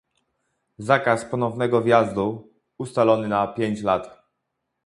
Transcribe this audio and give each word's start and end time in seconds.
zakaz 0.79 1.25
ponownego 1.25 1.81
wjazdu, 1.81 2.51
ustalony 2.77 3.27
na 3.27 3.47
pięć 3.47 3.81
lat 3.83 4.21